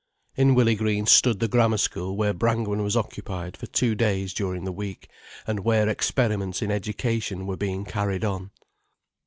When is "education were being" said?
6.71-7.85